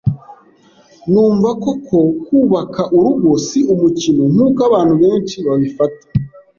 numva 1.11 1.49
koko 1.63 1.99
kubaka 2.25 2.81
urugo 2.97 3.31
si 3.45 3.59
umukino 3.73 4.23
nkuko 4.33 4.59
abantu 4.69 4.95
benshi 5.03 5.35
babifata, 5.45 6.03